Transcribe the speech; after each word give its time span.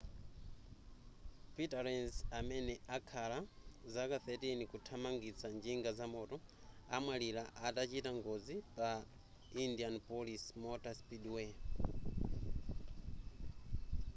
peter 1.55 1.83
lenz 1.87 2.15
amene 2.37 2.75
akhala 2.95 3.37
zaka 3.93 4.17
13 4.27 4.65
kuthamangitsa 4.71 5.47
njinga 5.57 5.89
zamoto 5.99 6.37
amwalira 6.95 7.43
atachita 7.67 8.11
ngozi 8.19 8.55
pa 8.75 8.89
indianapolis 9.63 10.43
motor 10.63 10.93
speedway 10.99 11.49